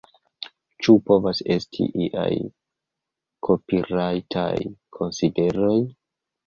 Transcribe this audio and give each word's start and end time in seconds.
Ĉu 0.85 0.95
povas 1.09 1.41
esti 1.57 1.87
iaj 2.07 2.31
kopirajtaj 3.49 4.51
konsideroj? 5.01 5.81